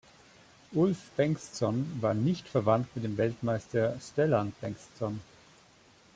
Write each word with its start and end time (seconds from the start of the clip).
Ulf 0.73 1.11
Bengtsson 1.15 1.85
war 2.01 2.15
nicht 2.15 2.47
verwandt 2.47 2.87
mit 2.95 3.03
dem 3.03 3.17
Weltmeister 3.17 3.99
Stellan 3.99 4.51
Bengtsson. 4.59 5.21